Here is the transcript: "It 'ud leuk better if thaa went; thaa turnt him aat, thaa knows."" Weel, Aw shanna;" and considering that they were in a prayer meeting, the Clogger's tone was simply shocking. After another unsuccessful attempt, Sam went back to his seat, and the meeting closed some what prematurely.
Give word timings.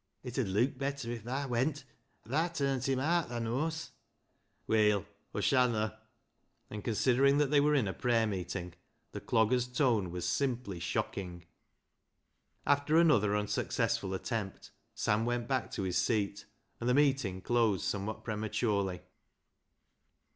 "It 0.23 0.39
'ud 0.39 0.47
leuk 0.47 0.79
better 0.79 1.11
if 1.11 1.25
thaa 1.25 1.47
went; 1.47 1.83
thaa 2.27 2.47
turnt 2.51 2.89
him 2.89 2.97
aat, 2.99 3.27
thaa 3.29 3.37
knows."" 3.39 3.91
Weel, 4.65 5.05
Aw 5.35 5.41
shanna;" 5.41 5.99
and 6.71 6.83
considering 6.83 7.37
that 7.37 7.51
they 7.51 7.59
were 7.59 7.75
in 7.75 7.87
a 7.87 7.93
prayer 7.93 8.25
meeting, 8.25 8.73
the 9.11 9.21
Clogger's 9.21 9.67
tone 9.67 10.09
was 10.09 10.27
simply 10.27 10.79
shocking. 10.79 11.45
After 12.65 12.97
another 12.97 13.35
unsuccessful 13.37 14.15
attempt, 14.15 14.71
Sam 14.95 15.23
went 15.23 15.47
back 15.47 15.69
to 15.73 15.83
his 15.83 15.99
seat, 15.99 16.47
and 16.79 16.89
the 16.89 16.95
meeting 16.95 17.39
closed 17.39 17.85
some 17.85 18.07
what 18.07 18.23
prematurely. 18.23 19.01